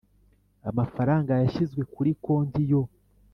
[0.69, 2.81] amafaranga yashyizwe kuri konti yo